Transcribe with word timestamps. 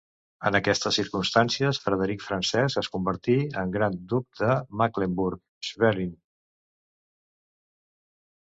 En 0.49 0.55
aquestes 0.59 0.95
circumstàncies, 0.99 1.79
Frederic 1.83 2.23
Francesc 2.29 2.79
es 2.81 2.89
convertí 2.95 3.35
en 3.65 3.75
gran 3.75 3.99
duc 4.15 4.41
de 4.41 4.57
Mecklenburg-Schwerin. 4.83 6.13